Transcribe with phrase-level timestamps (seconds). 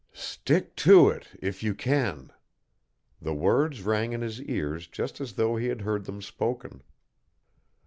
[0.13, 2.33] "Stick to it if you can."
[3.21, 6.81] The words rang in his ears just as though he had heard them spoken.